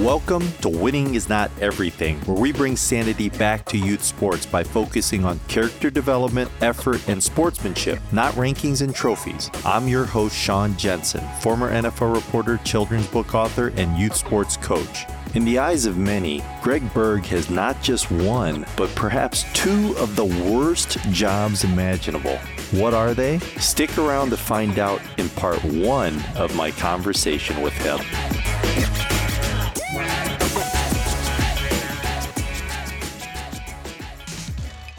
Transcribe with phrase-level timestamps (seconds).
[0.00, 4.64] Welcome to Winning is Not Everything, where we bring sanity back to youth sports by
[4.64, 9.50] focusing on character development, effort, and sportsmanship, not rankings and trophies.
[9.62, 15.04] I'm your host, Sean Jensen, former NFL reporter, children's book author, and youth sports coach.
[15.34, 20.16] In the eyes of many, Greg Berge has not just one, but perhaps two of
[20.16, 22.38] the worst jobs imaginable.
[22.70, 23.38] What are they?
[23.58, 28.00] Stick around to find out in part one of my conversation with him.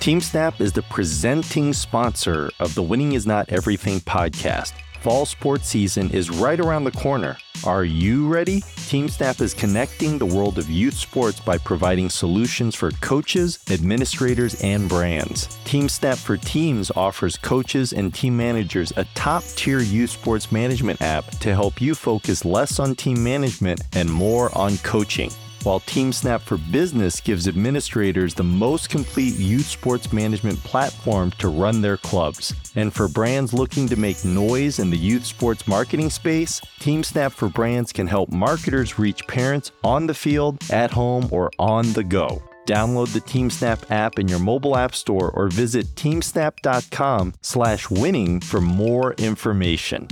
[0.01, 4.73] TeamSnap is the presenting sponsor of the Winning is Not Everything podcast.
[4.99, 7.37] Fall sports season is right around the corner.
[7.67, 8.61] Are you ready?
[8.61, 14.89] TeamSnap is connecting the world of youth sports by providing solutions for coaches, administrators, and
[14.89, 15.45] brands.
[15.65, 21.29] TeamSnap for Teams offers coaches and team managers a top tier youth sports management app
[21.37, 25.29] to help you focus less on team management and more on coaching
[25.63, 31.81] while TeamSnap for Business gives administrators the most complete youth sports management platform to run
[31.81, 32.53] their clubs.
[32.75, 37.49] And for brands looking to make noise in the youth sports marketing space, TeamSnap for
[37.49, 42.41] Brands can help marketers reach parents on the field, at home, or on the go.
[42.65, 50.07] Download the TeamSnap app in your mobile app store or visit teamsnap.com/winning for more information.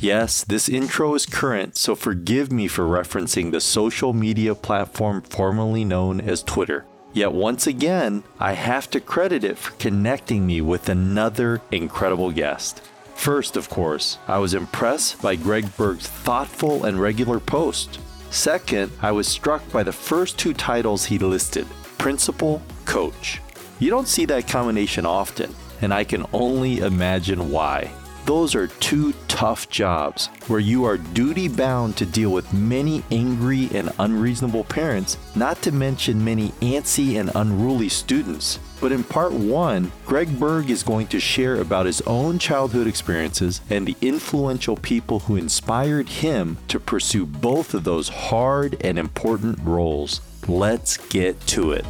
[0.00, 5.84] Yes, this intro is current, so forgive me for referencing the social media platform formerly
[5.84, 6.86] known as Twitter.
[7.12, 12.80] Yet once again, I have to credit it for connecting me with another incredible guest.
[13.14, 17.98] First, of course, I was impressed by Greg Berge's thoughtful and regular post.
[18.30, 21.66] Second, I was struck by the first two titles he listed
[21.98, 23.42] Principal, Coach.
[23.80, 27.92] You don't see that combination often, and I can only imagine why.
[28.30, 33.68] Those are two tough jobs where you are duty bound to deal with many angry
[33.74, 38.60] and unreasonable parents, not to mention many antsy and unruly students.
[38.80, 43.62] But in part one, Greg Berge is going to share about his own childhood experiences
[43.68, 49.58] and the influential people who inspired him to pursue both of those hard and important
[49.64, 50.20] roles.
[50.46, 51.84] Let's get to it.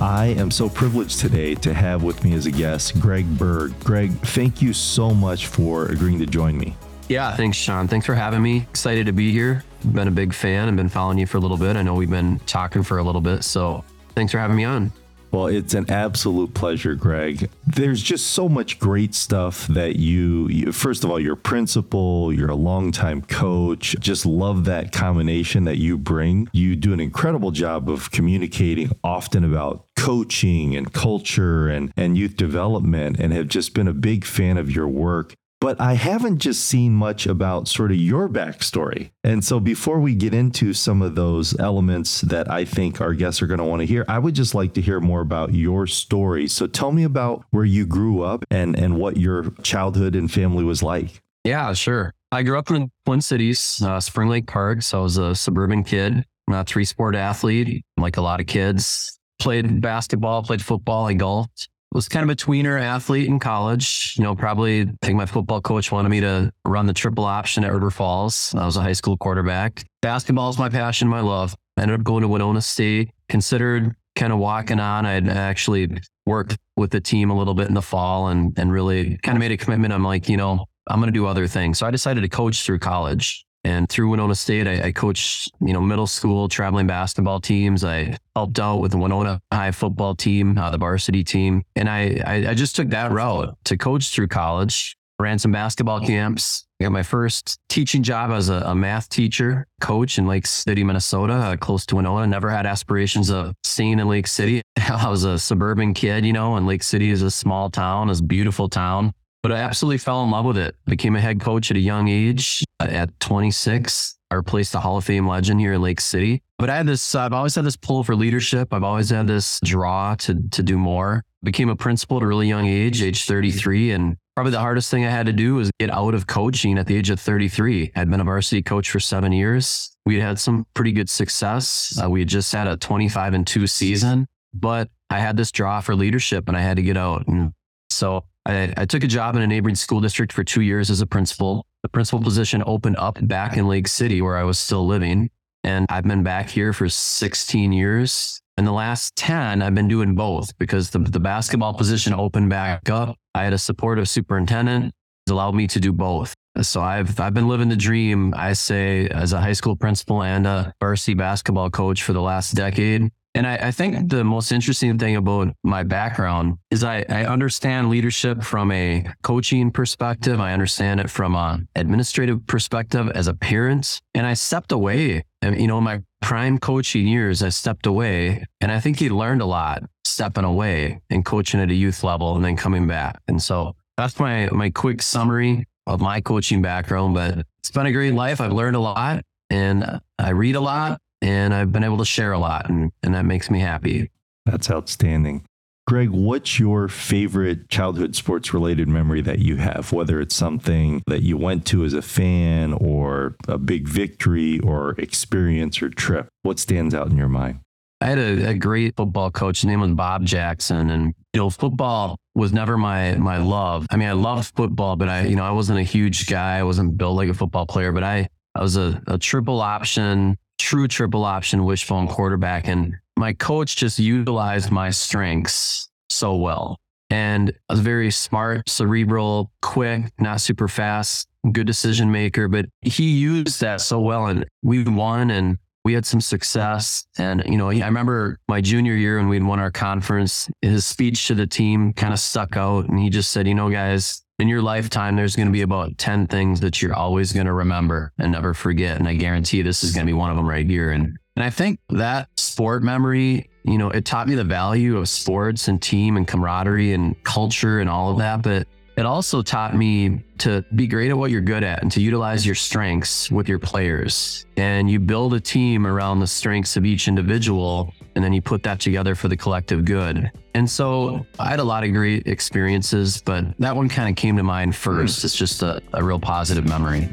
[0.00, 3.72] I am so privileged today to have with me as a guest Greg Berge.
[3.80, 6.76] Greg, thank you so much for agreeing to join me.
[7.08, 7.88] Yeah, thanks, Sean.
[7.88, 8.58] Thanks for having me.
[8.68, 9.64] Excited to be here.
[9.92, 11.76] Been a big fan and been following you for a little bit.
[11.76, 13.84] I know we've been talking for a little bit, so
[14.14, 14.92] thanks for having me on.
[15.30, 17.50] Well, it's an absolute pleasure, Greg.
[17.66, 22.32] There's just so much great stuff that you, you, first of all, you're a principal,
[22.32, 23.96] you're a longtime coach.
[24.00, 26.48] Just love that combination that you bring.
[26.52, 32.36] You do an incredible job of communicating often about coaching and culture and, and youth
[32.36, 35.34] development and have just been a big fan of your work
[35.66, 39.10] but I haven't just seen much about sort of your backstory.
[39.24, 43.42] And so before we get into some of those elements that I think our guests
[43.42, 45.88] are going to want to hear, I would just like to hear more about your
[45.88, 46.46] story.
[46.46, 50.62] So tell me about where you grew up and, and what your childhood and family
[50.62, 51.20] was like.
[51.42, 52.14] Yeah, sure.
[52.30, 54.82] I grew up in Twin Cities, uh, Spring Lake Park.
[54.82, 59.18] So I was a suburban kid, a three sport athlete, like a lot of kids.
[59.40, 64.14] Played basketball, played football, I golfed was kind of a tweener athlete in college.
[64.18, 67.64] You know, probably I think my football coach wanted me to run the triple option
[67.64, 68.54] at River Falls.
[68.54, 69.82] I was a high school quarterback.
[70.02, 71.56] Basketball is my passion, my love.
[71.78, 75.06] I ended up going to Winona State, considered kind of walking on.
[75.06, 75.88] I'd actually
[76.26, 79.40] worked with the team a little bit in the fall and and really kind of
[79.40, 79.94] made a commitment.
[79.94, 81.78] I'm like, you know, I'm going to do other things.
[81.78, 83.45] So I decided to coach through college.
[83.66, 87.82] And through Winona State, I, I coached, you know, middle school traveling basketball teams.
[87.82, 91.64] I helped out with the Winona High football team, uh, the varsity team.
[91.74, 95.98] And I, I, I just took that route to coach through college, ran some basketball
[95.98, 96.64] camps.
[96.78, 100.84] I got my first teaching job as a, a math teacher, coach in Lake City,
[100.84, 102.28] Minnesota, uh, close to Winona.
[102.28, 104.62] Never had aspirations of staying in Lake City.
[104.76, 108.20] I was a suburban kid, you know, and Lake City is a small town, it's
[108.20, 110.74] a beautiful town but I absolutely fell in love with it.
[110.86, 112.64] Became a head coach at a young age.
[112.80, 116.42] At 26, I replaced a Hall of Fame legend here in Lake City.
[116.58, 118.72] But I had this, I've always had this pull for leadership.
[118.72, 121.22] I've always had this draw to, to do more.
[121.42, 123.92] Became a principal at a really young age, age 33.
[123.92, 126.86] And probably the hardest thing I had to do was get out of coaching at
[126.86, 127.92] the age of 33.
[127.94, 129.96] I'd been a varsity coach for seven years.
[130.06, 131.98] We had some pretty good success.
[132.02, 135.80] Uh, we had just had a 25 and two season, but I had this draw
[135.80, 137.28] for leadership and I had to get out.
[137.28, 137.52] And
[137.90, 141.00] so I, I took a job in a neighboring school district for two years as
[141.00, 141.66] a principal.
[141.82, 145.30] The principal position opened up back in Lake City where I was still living.
[145.64, 148.40] And I've been back here for 16 years.
[148.56, 152.88] In the last 10, I've been doing both because the, the basketball position opened back
[152.88, 153.16] up.
[153.34, 154.94] I had a supportive superintendent
[155.28, 156.34] allowed me to do both.
[156.62, 160.46] So I've I've been living the dream, I say, as a high school principal and
[160.46, 163.10] a varsity basketball coach for the last decade.
[163.36, 167.90] And I, I, think the most interesting thing about my background is I, I, understand
[167.90, 170.40] leadership from a coaching perspective.
[170.40, 174.00] I understand it from an administrative perspective as a parent.
[174.14, 175.22] And I stepped away.
[175.42, 178.46] And, you know, my prime coaching years, I stepped away.
[178.62, 182.36] And I think he learned a lot stepping away and coaching at a youth level
[182.36, 183.20] and then coming back.
[183.28, 187.12] And so that's my my quick summary of my coaching background.
[187.12, 188.40] But it's been a great life.
[188.40, 192.32] I've learned a lot and I read a lot and I've been able to share
[192.32, 194.10] a lot, and, and that makes me happy.
[194.44, 195.44] That's outstanding.
[195.86, 199.92] Greg, what's your favorite childhood sports related memory that you have?
[199.92, 204.96] Whether it's something that you went to as a fan or a big victory or
[204.98, 207.60] experience or trip, what stands out in your mind?
[208.00, 209.58] I had a, a great football coach.
[209.58, 210.90] His name was Bob Jackson.
[210.90, 213.86] And, you know, football was never my my love.
[213.88, 216.58] I mean, I loved football, but I, you know, I wasn't a huge guy.
[216.58, 220.36] I wasn't built like a football player, but I, I was a, a triple option
[220.58, 222.68] true triple option wishbone quarterback.
[222.68, 226.78] And my coach just utilized my strengths so well.
[227.10, 232.48] And I was very smart, cerebral, quick, not super fast, good decision maker.
[232.48, 234.26] But he used that so well.
[234.26, 237.06] And we won and we had some success.
[237.16, 241.28] And, you know, I remember my junior year when we'd won our conference, his speech
[241.28, 242.88] to the team kind of stuck out.
[242.88, 245.96] And he just said, you know, guys, in your lifetime, there's going to be about
[245.98, 248.98] 10 things that you're always going to remember and never forget.
[248.98, 250.90] And I guarantee this is going to be one of them right here.
[250.90, 255.08] And, and I think that sport memory, you know, it taught me the value of
[255.08, 258.42] sports and team and camaraderie and culture and all of that.
[258.42, 262.00] But it also taught me to be great at what you're good at and to
[262.00, 264.46] utilize your strengths with your players.
[264.56, 268.62] And you build a team around the strengths of each individual, and then you put
[268.62, 270.30] that together for the collective good.
[270.54, 274.36] And so I had a lot of great experiences, but that one kind of came
[274.36, 275.24] to mind first.
[275.24, 277.08] It's just a, a real positive memory.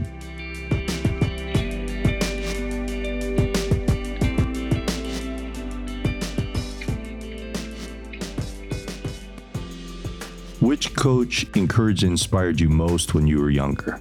[10.64, 14.00] Which coach encouraged and inspired you most when you were younger?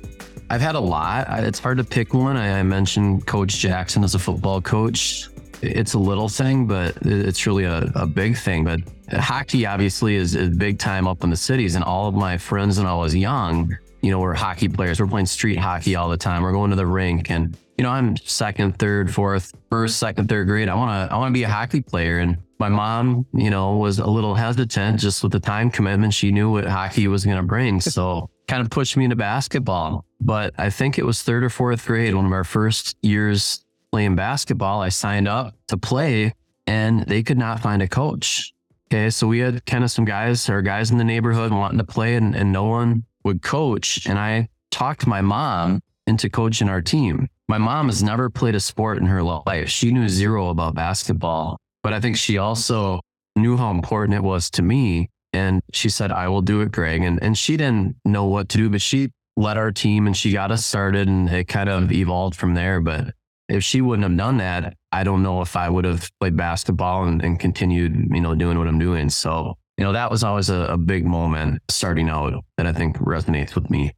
[0.48, 1.26] I've had a lot.
[1.42, 2.36] It's hard to pick one.
[2.36, 5.28] I mentioned Coach Jackson as a football coach.
[5.60, 8.62] It's a little thing, but it's really a, a big thing.
[8.62, 8.80] But
[9.10, 11.74] hockey obviously is, is big time up in the cities.
[11.74, 15.00] And all of my friends when I was young, you know, were hockey players.
[15.00, 16.42] We're playing street hockey all the time.
[16.42, 20.46] We're going to the rink and you know, I'm second, third, fourth, first, second, third
[20.46, 20.68] grade.
[20.68, 22.18] I want to, I want to be a hockey player.
[22.18, 26.14] And my mom, you know, was a little hesitant just with the time commitment.
[26.14, 27.80] She knew what hockey was going to bring.
[27.92, 30.04] So kind of pushed me into basketball.
[30.20, 34.14] But I think it was third or fourth grade, one of our first years playing
[34.14, 34.80] basketball.
[34.80, 36.34] I signed up to play
[36.68, 38.54] and they could not find a coach.
[38.86, 39.10] Okay.
[39.10, 42.14] So we had kind of some guys or guys in the neighborhood wanting to play
[42.14, 44.06] and, and no one would coach.
[44.06, 47.28] And I talked my mom into coaching our team.
[47.48, 49.68] My mom has never played a sport in her life.
[49.68, 53.00] She knew zero about basketball, but I think she also
[53.36, 55.08] knew how important it was to me.
[55.32, 57.02] And she said, I will do it, Greg.
[57.02, 60.32] And, and she didn't know what to do, but she led our team and she
[60.32, 62.80] got us started and it kind of evolved from there.
[62.80, 63.14] But
[63.48, 67.04] if she wouldn't have done that, I don't know if I would have played basketball
[67.04, 69.08] and, and continued, you know, doing what I'm doing.
[69.08, 72.98] So, you know, that was always a, a big moment starting out that I think
[72.98, 73.92] resonates with me.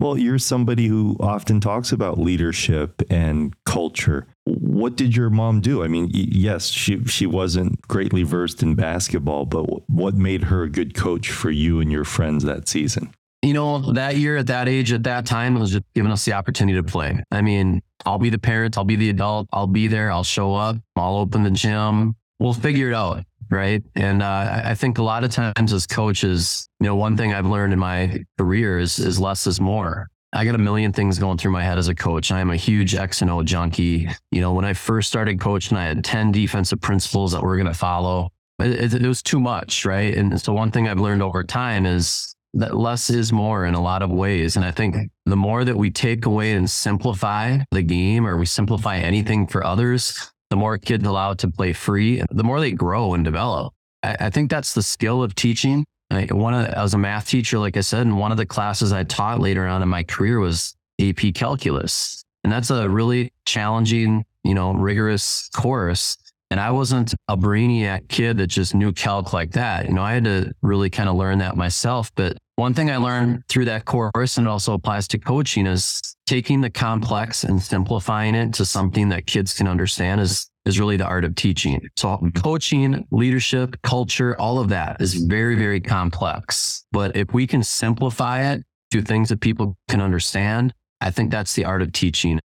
[0.00, 4.28] Well, you're somebody who often talks about leadership and culture.
[4.44, 5.82] What did your mom do?
[5.82, 10.70] I mean, yes, she she wasn't greatly versed in basketball, but what made her a
[10.70, 13.12] good coach for you and your friends that season?
[13.42, 16.24] You know, that year at that age, at that time, it was just giving us
[16.24, 17.20] the opportunity to play.
[17.32, 20.54] I mean, I'll be the parent, I'll be the adult, I'll be there, I'll show
[20.54, 22.14] up, I'll open the gym.
[22.38, 23.82] We'll figure it out right?
[23.94, 27.46] And uh, I think a lot of times as coaches, you know, one thing I've
[27.46, 30.08] learned in my career is is less is more.
[30.32, 32.30] I got a million things going through my head as a coach.
[32.30, 34.08] I am a huge X and O junkie.
[34.30, 37.66] You know, when I first started coaching, I had 10 defensive principles that we're going
[37.66, 38.30] to follow.
[38.58, 40.14] It, it, it was too much, right?
[40.14, 43.80] And so one thing I've learned over time is that less is more in a
[43.80, 44.56] lot of ways.
[44.56, 48.46] And I think the more that we take away and simplify the game or we
[48.46, 53.14] simplify anything for others, the more kids allowed to play free, the more they grow
[53.14, 53.74] and develop.
[54.02, 55.84] I, I think that's the skill of teaching.
[56.10, 58.46] I, one of, I was a math teacher, like I said, and one of the
[58.46, 62.24] classes I taught later on in my career was AP calculus.
[62.44, 66.16] And that's a really challenging, you know, rigorous course.
[66.50, 69.86] And I wasn't a brainiac kid that just knew calc like that.
[69.86, 72.10] You know, I had to really kind of learn that myself.
[72.14, 76.02] But one thing I learned through that course, and it also applies to coaching, is
[76.26, 80.96] taking the complex and simplifying it to something that kids can understand is is really
[80.96, 81.80] the art of teaching.
[81.96, 86.84] So coaching, leadership, culture, all of that is very, very complex.
[86.92, 91.54] But if we can simplify it to things that people can understand, I think that's
[91.54, 92.38] the art of teaching.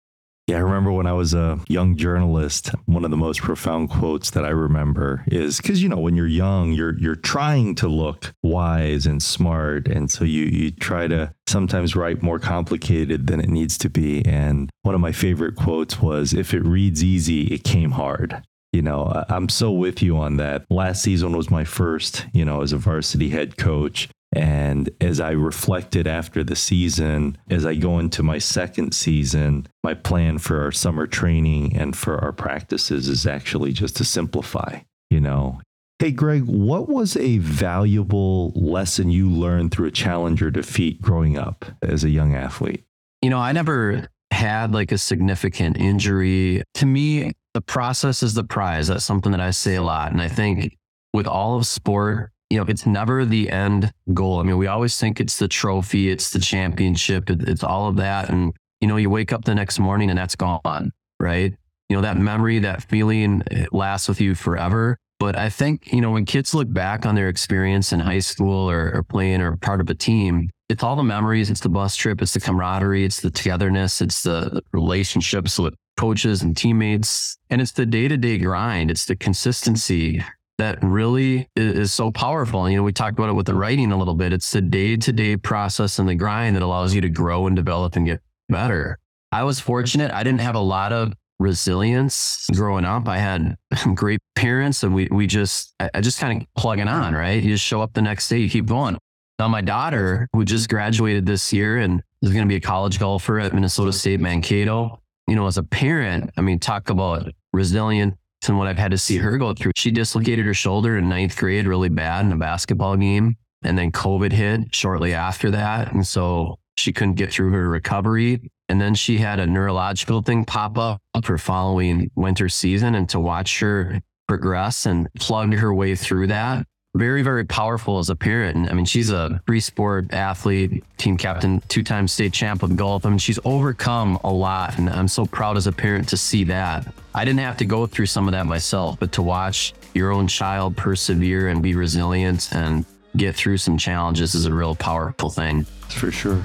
[0.51, 4.31] Yeah, I remember when I was a young journalist, one of the most profound quotes
[4.31, 8.33] that I remember is cuz you know when you're young, you're you're trying to look
[8.43, 13.47] wise and smart and so you you try to sometimes write more complicated than it
[13.47, 17.63] needs to be and one of my favorite quotes was if it reads easy, it
[17.63, 18.43] came hard.
[18.73, 20.65] You know, I'm so with you on that.
[20.69, 24.09] Last season was my first, you know, as a varsity head coach.
[24.33, 29.93] And as I reflected after the season, as I go into my second season, my
[29.93, 35.19] plan for our summer training and for our practices is actually just to simplify, you
[35.19, 35.59] know.
[35.99, 41.37] Hey, Greg, what was a valuable lesson you learned through a challenge or defeat growing
[41.37, 42.83] up as a young athlete?
[43.21, 46.63] You know, I never had like a significant injury.
[46.75, 48.87] To me, the process is the prize.
[48.87, 50.11] That's something that I say a lot.
[50.11, 50.77] And I think
[51.13, 54.39] with all of sport, you know, it's never the end goal.
[54.39, 57.95] I mean, we always think it's the trophy, it's the championship, it, it's all of
[57.95, 58.29] that.
[58.29, 61.53] And, you know, you wake up the next morning and that's gone, right?
[61.87, 63.41] You know, that memory, that feeling
[63.71, 64.97] lasts with you forever.
[65.17, 68.69] But I think, you know, when kids look back on their experience in high school
[68.69, 71.95] or, or playing or part of a team, it's all the memories, it's the bus
[71.95, 77.61] trip, it's the camaraderie, it's the togetherness, it's the relationships with coaches and teammates, and
[77.61, 80.21] it's the day to day grind, it's the consistency
[80.61, 82.69] that really is so powerful.
[82.69, 84.31] You know, we talked about it with the writing a little bit.
[84.31, 87.55] It's the day to day process and the grind that allows you to grow and
[87.55, 88.99] develop and get better.
[89.31, 90.11] I was fortunate.
[90.11, 93.07] I didn't have a lot of resilience growing up.
[93.07, 93.57] I had
[93.95, 97.41] great parents and we, we just, I, just kind of plugging on, right?
[97.41, 98.97] You just show up the next day, you keep going.
[99.39, 102.99] Now, my daughter, who just graduated this year and is going to be a college
[102.99, 108.15] golfer at Minnesota State Mankato, you know, as a parent, I mean, talk about resilient
[108.49, 109.73] and what I've had to see her go through.
[109.75, 113.37] She dislocated her shoulder in ninth grade really bad in a basketball game.
[113.63, 115.93] And then COVID hit shortly after that.
[115.93, 118.51] And so she couldn't get through her recovery.
[118.69, 122.95] And then she had a neurological thing pop up for following winter season.
[122.95, 128.09] And to watch her progress and plug her way through that very, very powerful as
[128.09, 128.69] a parent.
[128.69, 133.05] I mean, she's a three sport athlete, team captain, two time state champ of golf.
[133.05, 134.77] I mean, she's overcome a lot.
[134.77, 136.93] And I'm so proud as a parent to see that.
[137.15, 140.27] I didn't have to go through some of that myself, but to watch your own
[140.27, 145.63] child persevere and be resilient and get through some challenges is a real powerful thing.
[145.89, 146.41] For sure.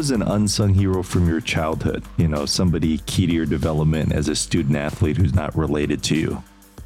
[0.00, 2.02] Was an unsung hero from your childhood?
[2.16, 6.16] You know, somebody key to your development as a student athlete who's not related to
[6.16, 6.42] you?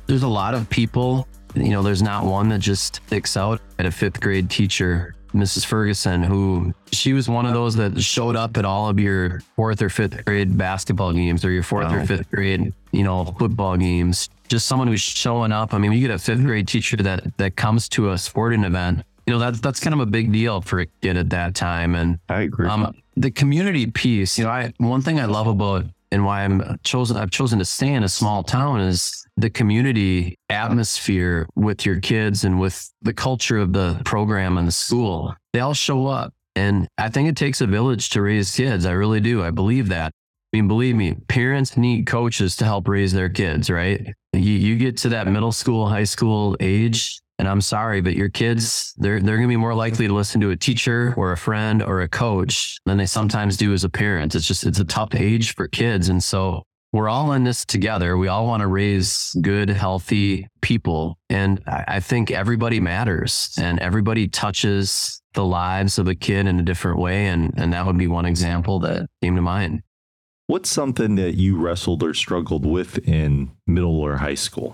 [0.09, 1.29] There's a lot of people.
[1.55, 3.61] You know, there's not one that just sticks out.
[3.79, 5.65] I had a fifth grade teacher, Mrs.
[5.65, 9.81] Ferguson, who she was one of those that showed up at all of your fourth
[9.81, 11.99] or fifth grade basketball games or your fourth wow.
[11.99, 14.29] or fifth grade, you know, football games.
[14.49, 15.73] Just someone who's showing up.
[15.73, 19.05] I mean, you get a fifth grade teacher that that comes to a sporting event
[19.27, 21.95] you know that's that's kind of a big deal for a kid at that time
[21.95, 25.85] and i agree um, the community piece you know i one thing i love about
[26.11, 30.39] and why i'm chosen i've chosen to stay in a small town is the community
[30.49, 35.35] atmosphere with your kids and with the culture of the program and the school.
[35.53, 38.87] They all show up and i think it takes a village to raise kids.
[38.87, 39.43] I really do.
[39.43, 40.13] I believe that.
[40.53, 44.15] I mean, believe me, parents need coaches to help raise their kids, right?
[44.33, 48.29] You, you get to that middle school, high school age, and I'm sorry, but your
[48.29, 51.37] kids, they're, they're going to be more likely to listen to a teacher or a
[51.37, 54.35] friend or a coach than they sometimes do as a parent.
[54.35, 56.09] It's just, it's a tough age for kids.
[56.09, 56.63] And so
[56.93, 58.17] we're all in this together.
[58.17, 61.19] We all want to raise good, healthy people.
[61.29, 66.61] And I, I think everybody matters and everybody touches the lives of a kid in
[66.61, 67.27] a different way.
[67.27, 69.83] And, and that would be one example that came to mind.
[70.47, 74.74] What's something that you wrestled or struggled with in middle or high school?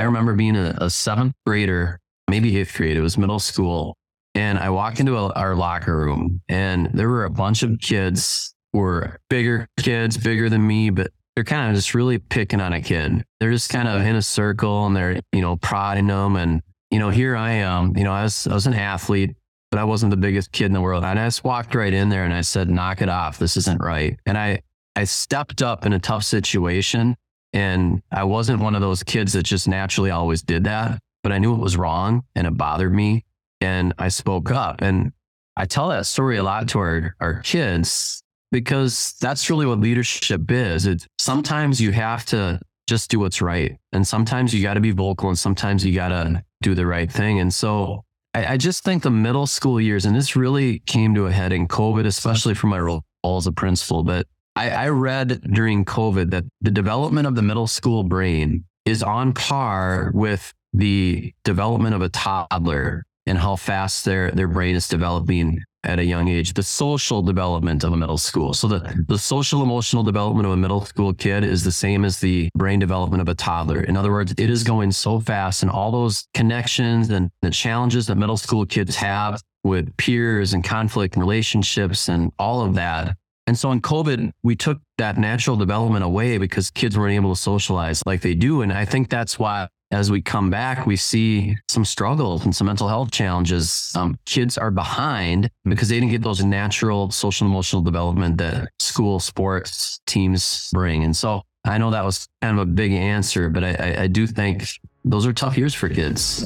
[0.00, 3.98] I remember being a, a seventh grader, maybe eighth grade, it was middle school.
[4.34, 8.54] And I walk into a, our locker room and there were a bunch of kids
[8.72, 12.80] were bigger kids, bigger than me, but they're kind of just really picking on a
[12.80, 13.24] kid.
[13.40, 16.36] They're just kind of in a circle and they're, you know, prodding them.
[16.36, 19.36] And, you know, here I am, you know, I was, I was an athlete,
[19.70, 21.04] but I wasn't the biggest kid in the world.
[21.04, 23.38] And I just walked right in there and I said, knock it off.
[23.38, 24.18] This isn't right.
[24.24, 24.62] And I,
[24.96, 27.16] I stepped up in a tough situation
[27.52, 31.38] and I wasn't one of those kids that just naturally always did that, but I
[31.38, 33.24] knew it was wrong and it bothered me.
[33.60, 34.80] And I spoke up.
[34.80, 35.12] And
[35.56, 38.22] I tell that story a lot to our, our kids.
[38.52, 40.86] because that's really what leadership is.
[40.86, 43.76] It sometimes you have to just do what's right.
[43.92, 47.10] And sometimes you got to be vocal and sometimes you got to do the right
[47.10, 47.38] thing.
[47.38, 48.04] And so
[48.34, 51.52] I, I, just think the middle school years, and this really came to a head
[51.52, 54.02] in COVID, especially for my role as a principal.
[54.02, 54.26] But
[54.56, 59.32] I, I read during COVID that the development of the middle school brain is on
[59.32, 65.62] par with the development of a toddler and how fast their, their brain is developing
[65.84, 68.52] at a young age, the social development of a middle school.
[68.52, 72.18] So the, the social emotional development of a middle school kid is the same as
[72.18, 73.82] the brain development of a toddler.
[73.82, 78.06] In other words, it is going so fast and all those connections and the challenges
[78.08, 83.16] that middle school kids have with peers and conflict and relationships and all of that.
[83.50, 87.40] And so in COVID, we took that natural development away because kids weren't able to
[87.40, 88.62] socialize like they do.
[88.62, 92.68] And I think that's why as we come back, we see some struggles and some
[92.68, 93.90] mental health challenges.
[93.96, 99.18] Um, kids are behind because they didn't get those natural social emotional development that school
[99.18, 101.02] sports teams bring.
[101.02, 104.28] And so I know that was kind of a big answer, but I, I do
[104.28, 104.64] think
[105.04, 106.44] those are tough years for kids.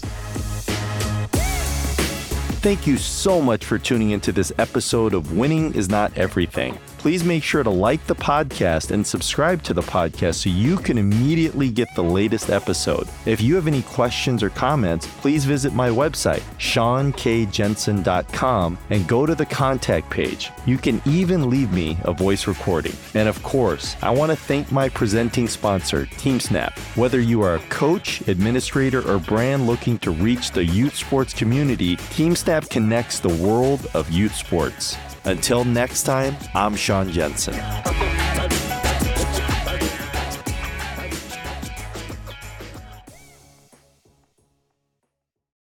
[2.63, 7.23] Thank you so much for tuning into this episode of Winning is Not Everything please
[7.23, 11.69] make sure to like the podcast and subscribe to the podcast so you can immediately
[11.69, 13.07] get the latest episode.
[13.27, 19.35] If you have any questions or comments, please visit my website, seankjensen.com, and go to
[19.35, 20.51] the contact page.
[20.65, 22.95] You can even leave me a voice recording.
[23.13, 26.79] And of course, I want to thank my presenting sponsor, TeamSnap.
[26.97, 31.97] Whether you are a coach, administrator, or brand looking to reach the youth sports community,
[31.97, 34.97] TeamSnap connects the world of youth sports.
[35.27, 37.55] Until next time, I'm Sean Jensen.